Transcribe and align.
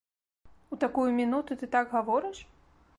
У 0.75 0.79
такую 0.85 1.05
мінуту 1.19 1.51
ты 1.63 1.73
так 1.77 1.85
гаворыш? 1.97 2.45